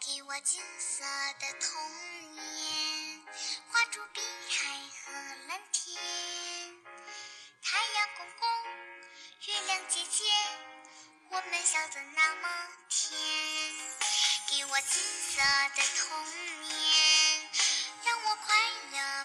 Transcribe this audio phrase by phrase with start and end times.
[0.00, 1.04] 给我金色
[1.38, 3.22] 的童年，
[3.70, 4.64] 画出碧海
[5.04, 5.12] 和
[5.48, 5.94] 蓝天。
[7.62, 8.48] 太阳公公，
[9.46, 10.24] 月亮姐姐，
[11.30, 12.48] 我们笑得那么
[12.88, 13.12] 甜。
[14.48, 15.40] 给我金色
[15.76, 16.08] 的童
[16.60, 17.50] 年，
[18.04, 18.56] 让我快
[18.92, 19.19] 乐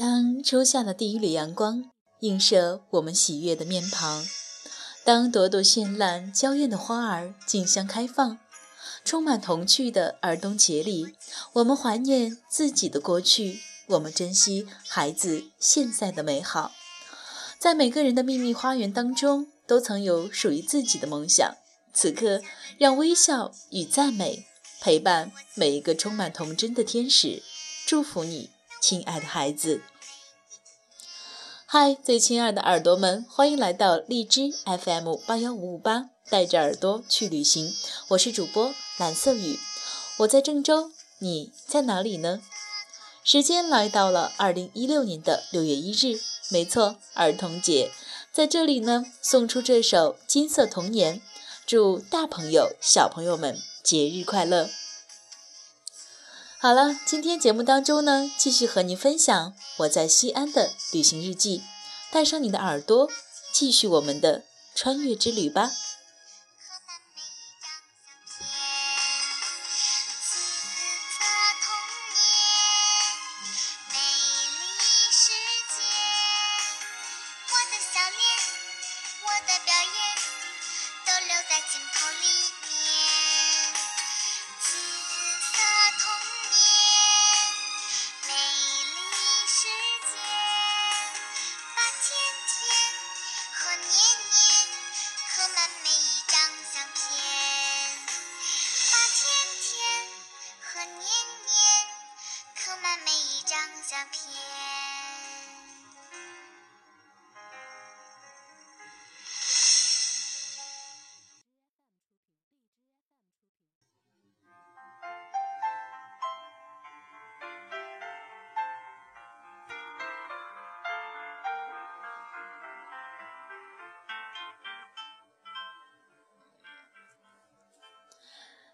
[0.00, 1.84] 当初夏的第一缕阳光
[2.20, 4.26] 映射我们喜悦的面庞，
[5.04, 8.38] 当朵朵绚烂娇艳的花儿竞相开放，
[9.04, 11.14] 充满童趣的儿童节里，
[11.52, 16.72] 我们怀念自己的过去，我们珍惜孩子现在的美好。
[17.58, 21.56] 在每个人的秘密花园当中，都曾有属于自己的梦想。
[21.92, 22.40] 此刻，
[22.78, 24.46] 让微笑与赞美
[24.80, 27.42] 陪伴每一个充满童真的天使，
[27.86, 28.48] 祝福你，
[28.80, 29.82] 亲爱的孩子。
[31.72, 37.72] 嗨，最亲爱的耳朵们，欢迎来到荔枝 FM 八幺五五八，带着耳朵去旅行。
[38.08, 39.56] 我是主播蓝色雨，
[40.18, 40.90] 我在郑州，
[41.20, 42.40] 你在哪里呢？
[43.22, 46.18] 时间来到了二零一六年的六月一日，
[46.50, 47.92] 没错，儿童节，
[48.32, 51.18] 在这里呢，送出这首《金色童年》，
[51.64, 54.68] 祝大朋友、小朋友们节日快乐。
[56.62, 61.62] 好了，今天节目当中呢，继续和您分享我在西安的旅行日记，
[62.12, 63.08] 带上你的耳朵，
[63.50, 64.42] 继续我们的
[64.74, 65.72] 穿越之旅吧。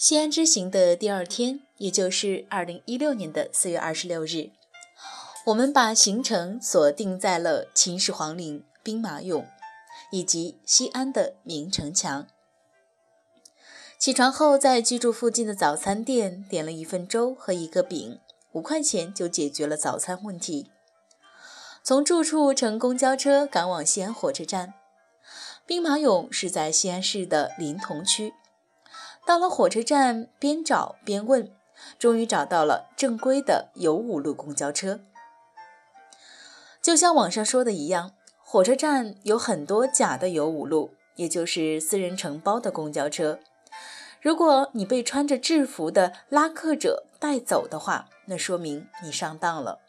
[0.00, 4.48] 西安之行的第二天，也就是二零一六年的四月二十六日，
[5.44, 9.44] 我们把行程锁定在了秦始皇陵、兵马俑
[10.10, 12.26] 以及西安的明城墙。
[13.98, 18.18] 起床后，在居住附近的早餐店点了一份粥和一个饼，
[18.52, 20.70] 五块钱就解决了早餐问题。
[21.82, 24.72] 从住处乘公交车赶往西安火车站。
[25.66, 28.32] 兵马俑是在西安市的临潼区。
[29.26, 31.50] 到了火车站，边找边问，
[31.98, 35.00] 终于找到了正规的有五路公交车。
[36.82, 43.38] 就像网上说的一样，火车站有很多假的有五路，也就是私人承包的公交车。
[44.20, 49.80] 如果你被穿着制服的拉客者带走的话，那说明你上当了，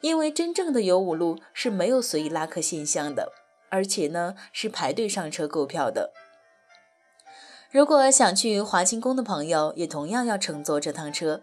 [0.00, 3.32] 因为真正的有五路是没有随意拉客现象的，
[3.70, 6.12] 而且呢是排队上车购票的。
[7.70, 11.42] 如果想去华清宫的朋友，也同样要乘坐这趟车。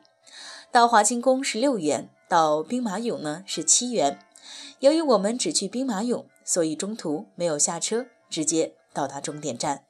[0.71, 4.19] 到华清宫是六元，到兵马俑呢是七元。
[4.79, 9.83] 由于我们只去兵马俑，所以中途没有下车，直接到达终点站。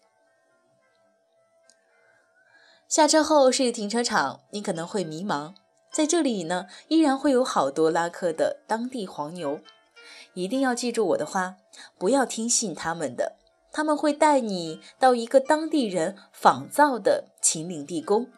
[2.90, 5.54] 下车后是停车场，你可能会迷茫，
[5.94, 9.62] 在这里呢依然会有好多拉客的当地黄牛。
[10.34, 11.56] 一定要记住我的话，
[11.98, 13.38] 不要听信他们的。
[13.76, 18.30] 他们会带你到一个当地人仿造的秦岭地宫，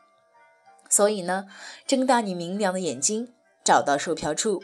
[0.90, 1.46] 所以呢，
[1.86, 4.64] 睁大你明亮的眼睛，找到售票处，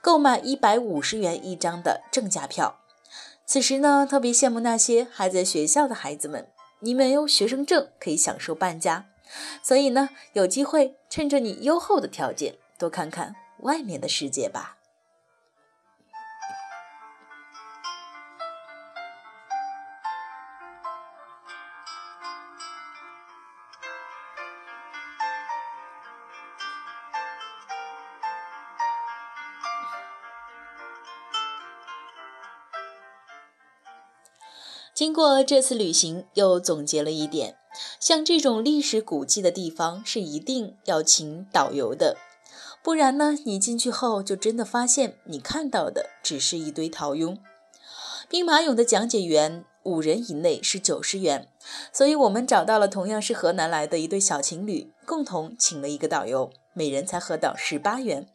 [0.00, 2.80] 购买一百五十元一张的正价票，
[3.44, 6.48] 此时呢，特别羡慕那些还在学校的孩子们，
[6.78, 9.04] 你没有学生证可以享受半价，
[9.62, 14.78] 所以呢，有机会趁着你优厚的条件，多看看外面的世界吧。
[35.00, 37.56] 经过这次旅行，又总结了一点：
[37.98, 42.18] 像这种历史古迹的地方是一定要请导游的，
[42.82, 47.38] 不然呢，你进去后就真的发现你看到的只是一堆陶俑。
[48.28, 51.48] 兵马俑的讲解员五人以内是九十元，
[51.90, 58.28] 所以我们找到了同样是河南来的一对小情侣，共同请了一个导游，每人才合到十八元。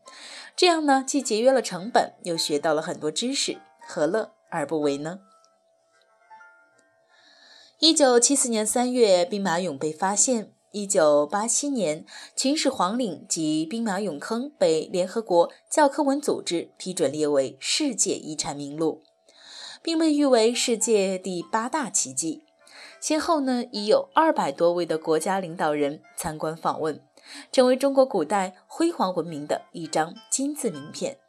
[0.56, 5.19] 这样呢，既节约了成本，又学到了很多知识，何乐而不为呢？
[7.85, 10.51] 一九七四年三月，兵马俑被发现。
[10.71, 12.03] 一九八七年，
[12.35, 19.03] 秦始皇陵及兵马俑坑被联合国教科文组织批准列为世界遗产名录，
[19.83, 22.41] 并被誉为世界第八大奇迹。
[22.99, 26.99] 先后呢，已有二百多位的国家领导人参观访问，
[27.51, 31.19] 成为中国古代辉煌文明的一张金字名片。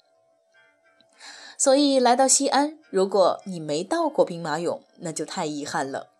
[1.59, 6.15] 所以，来到西安，如果你没到过兵马俑，那就太遗憾了。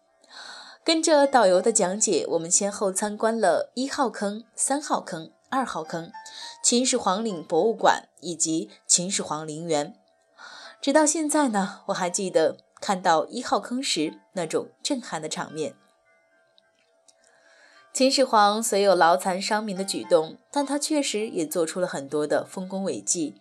[0.87, 6.13] 跟着导游的讲解，我们先后参观了一号坑、三号坑、二号坑、
[6.63, 9.97] 秦始皇陵博物馆以及秦始皇陵园。
[10.81, 15.75] 直到现在呢，我还记得看到一号坑时那种震撼的场面。
[17.93, 23.35] 秦始皇虽有劳残伤民的举动，但他确实也做出了很多的丰功伟绩。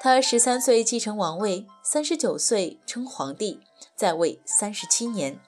[0.00, 3.60] 他十三岁继承王位，三十九岁称皇帝，
[3.94, 5.38] 在位三十七年。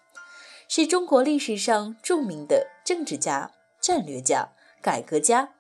[0.74, 5.50] 是中国历史上著名的政治家、战略家、改革家，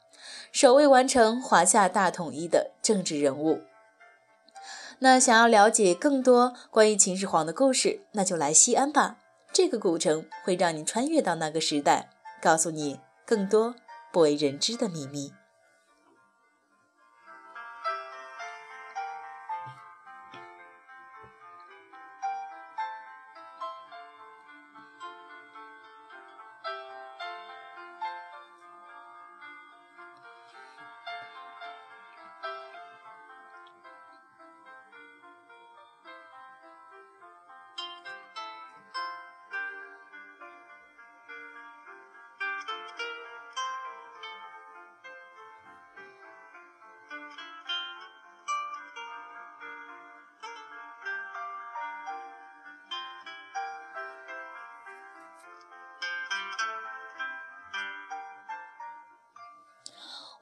[0.50, 3.60] 首位完成华夏大统一的政治人物。
[5.00, 9.18] 那想要了解更多关于秦始皇的故事，那就来西安吧。
[9.52, 12.08] 这个古城会让你穿越到那个时代，
[12.40, 13.74] 告诉你更多
[14.10, 15.34] 不为人知的秘密。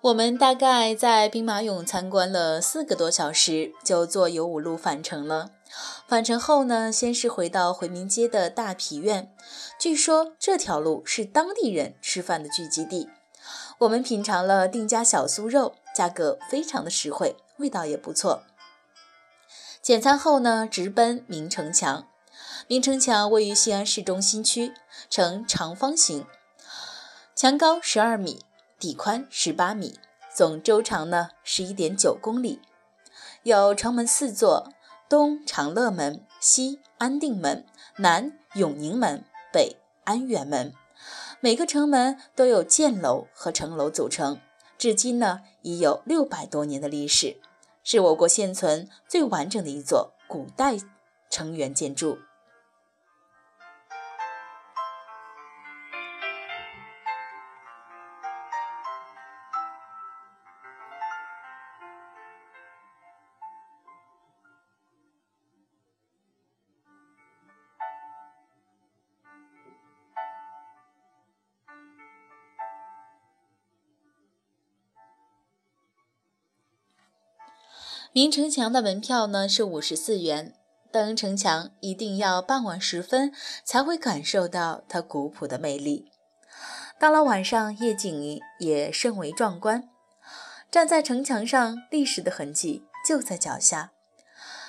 [0.03, 5.51] 我们大概在兵马俑参观了四个多小时，就坐游五路返程了。
[6.09, 9.31] 返程后呢，先是回到回民街的大皮院，
[9.79, 13.11] 据说这条路是当地人吃饭的聚集地。
[13.81, 18.45] 我们品尝了定家小酥肉，价格非常的实惠，味道也不错。
[19.83, 22.07] 简餐后呢，直奔明城墙。
[22.67, 24.73] 明城墙位于西安市中心区，
[25.11, 26.25] 呈长方形，
[27.35, 28.41] 墙高十二米。
[28.81, 29.99] 底宽十八米，
[30.35, 32.63] 总周长呢十一点九公里，
[33.43, 34.73] 有城门四座：
[35.07, 37.67] 东长乐门、西安定门、
[37.99, 39.23] 南永宁门、
[39.53, 40.73] 北安远门。
[41.41, 44.41] 每个城门都有箭楼和城楼组成，
[44.79, 47.37] 至今呢已有六百多年的历史，
[47.85, 50.79] 是我国现存最完整的一座古代
[51.29, 52.19] 城垣建筑。
[78.13, 80.53] 明城墙的门票呢是五十四元，
[80.91, 86.11] 登城墙一定要傍晚时分才会感受到它古朴的魅力。
[86.99, 89.89] 到了晚上，夜景也甚为壮观。
[90.73, 93.93] 站在城墙上，历史的痕迹就在脚下。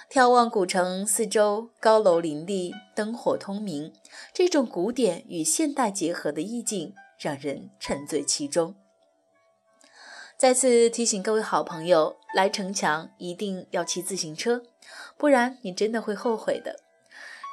[0.07, 3.91] 眺望古城四周高楼林立，灯火通明，
[4.31, 8.75] 这种古典与现代结合的意境让人沉醉其中。
[10.37, 14.63] 再次提醒各位好朋友，来城墙一定要骑自行车，
[15.17, 16.79] 不然你真的会后悔的。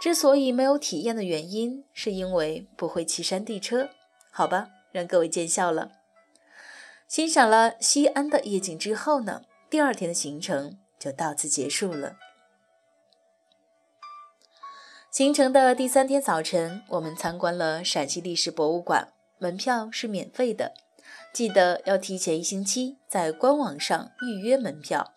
[0.00, 3.90] 之所以没有体验的原因，是因为不会骑山地车。
[4.30, 5.90] 好吧，让各位见笑了。
[7.08, 12.16] 欣赏了西安的夜景之后呢，第二天的行程就到此结束了。
[15.10, 20.74] 行程的第三天早晨，我们参观了陕西历史博物馆，门票是免费的，
[21.32, 25.12] 记得要提前一星期在官网上预约门票，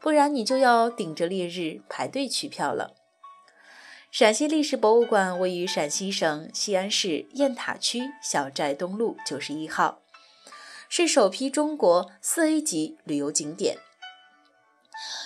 [0.00, 2.94] 不然你就要顶着烈日排队取票了。
[4.10, 10.02] 陕西历史博物馆位于陕西省西安市雁塔区小寨东路九十一号，
[10.88, 13.78] 是首批中国四 A 级旅游景点，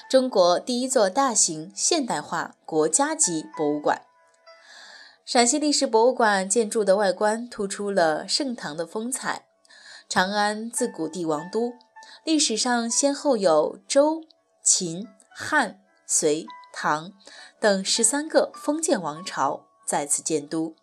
[0.09, 4.03] 中国第一座大型现代化国家级博物馆。
[5.27, 9.48] 陕西历史博物馆建筑的外观突出了盛唐的风采。
[10.09, 11.75] 长安自古帝王都，
[12.25, 14.23] 历史上先后有周、
[14.63, 16.47] 秦、汉、隋。
[16.71, 17.13] 唐
[17.59, 20.77] 等十三个封建王朝在此建都，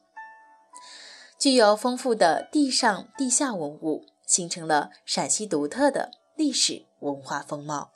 [1.39, 7.94] 具有丰富的地上地下文物，形成了陕西独特的历史文化风貌。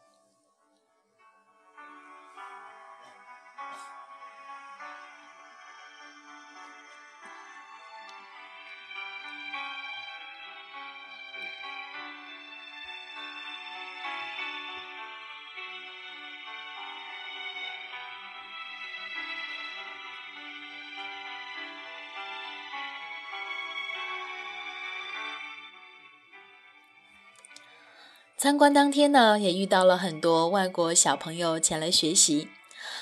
[28.40, 32.48] 参观当天呢，也遇到了很多外国小朋友前来学习，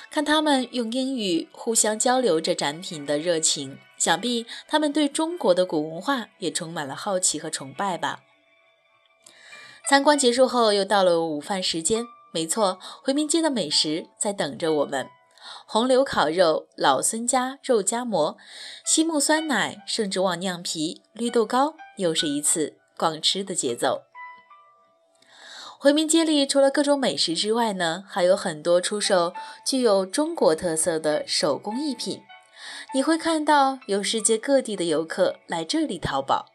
[0.09, 8.21] 看他们用英语互相交流着展品的热情，想必他们对中国的古文化也充满了好奇和崇拜吧。
[9.87, 15.07] 参观结束后，又到了午饭时间，没错，回民街的美食在等着我们：
[15.67, 18.37] 红柳烤肉、老孙家肉夹馍、
[18.83, 24.06] 西木酸奶、盛之旺酿皮、绿豆糕，又是一次逛吃的节奏。
[25.79, 32.23] 回民街里除了各种美食之外呢，还有很多出售具有中国特色的手工艺品。
[32.95, 36.47] 你会看到有世界各地的游客来这里淘宝，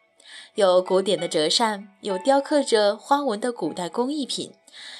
[0.55, 4.53] 有古典的折扇，有雕刻着花纹的古代工艺品，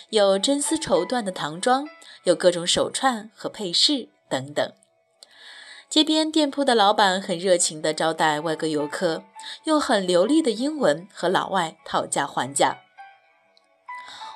[0.10, 1.86] 有真丝绸缎的唐装，
[2.24, 4.72] 有各种手串和配饰等等。
[5.90, 9.26] 街边店铺的老板很热情地招待外国游客，
[9.66, 12.83] 用很流利的英文和老外讨价还价。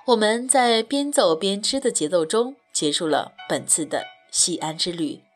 [0.08, 5.27] 我们在边走边吃的节奏中结束了本次的西安之旅。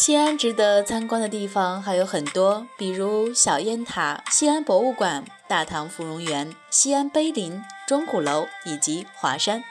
[0.00, 9.62] 西安值得参观的地方还有很多，比如小雁塔、西安博物馆、大唐芙蓉园、西安碑林、钟鼓楼以及华山。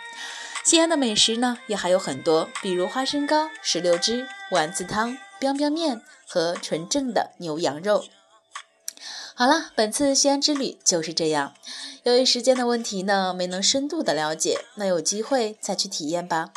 [0.63, 8.05] 西安的美食呢也还有很多，比如花生糕、石榴汁、丸子汤、biang biang 面和纯正的牛羊肉。
[9.33, 11.55] 好了，本次西安之旅就是这样。
[12.03, 16.51] 由于时间的问题呢，没能深度的了解，那有机会再去体验吧。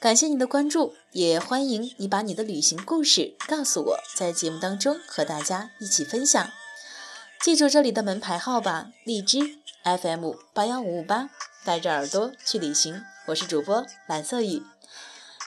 [0.00, 6.50] 感谢你的关注，也欢迎你把你的旅行故事告诉我，在节目当中和大家一起分享。
[7.40, 11.30] 记住这里的门牌号吧，荔枝 FM 八幺五五八，
[11.64, 13.02] 带着耳朵去旅行。
[13.28, 14.62] 我是主播蓝色雨。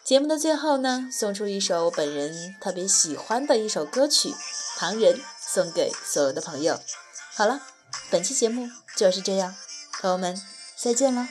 [0.04, 4.30] 节目的最后呢，送出一首我本人特别喜欢的一首歌曲
[4.78, 6.80] 《唐人》，送给所有的朋友。
[7.36, 7.62] 好了，
[8.10, 9.54] 本期节目就是这样，
[10.00, 10.42] 朋友们
[10.76, 11.28] 再见了。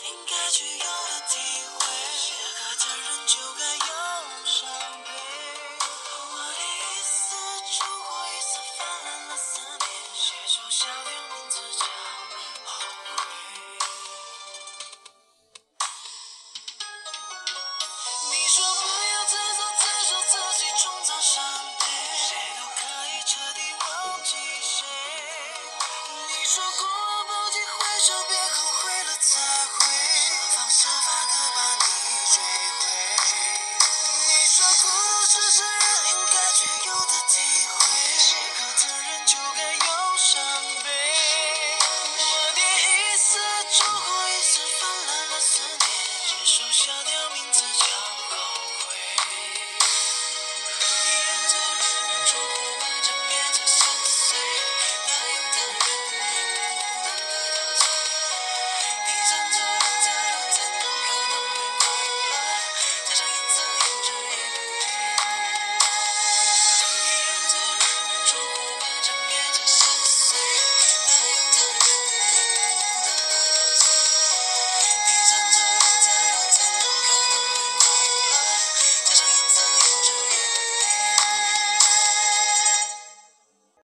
[0.02, 0.23] 名